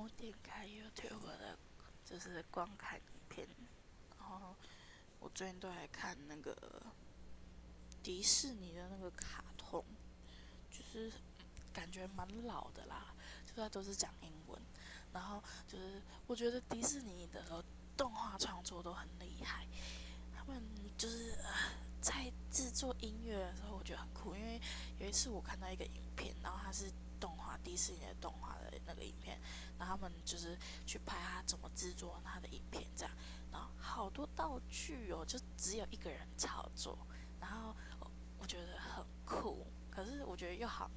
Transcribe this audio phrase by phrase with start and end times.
[0.00, 1.58] 我点开 YouTube 的，
[2.06, 3.46] 就是观看影片，
[4.18, 4.56] 然后
[5.18, 6.56] 我最近都在看那个
[8.02, 9.84] 迪士尼的那个卡通，
[10.70, 11.12] 就是
[11.70, 14.58] 感觉蛮老的啦，就是都是讲英文，
[15.12, 17.62] 然后就是我觉得迪士尼的
[17.94, 19.66] 动画创作都很厉害，
[20.34, 20.62] 他们
[20.96, 21.36] 就是
[22.00, 24.58] 在制作音乐的时候，我觉得很酷，因为
[24.98, 26.90] 有一次我看到一个影片，然后它是
[27.20, 29.38] 动画迪士尼的动画的那个影片。
[29.90, 33.12] 他们就是去拍他怎么制作他的影片，这样，
[33.50, 36.96] 然后好多道具哦，就只有一个人操作，
[37.40, 37.74] 然后
[38.38, 40.88] 我觉得很酷，可是我觉得又好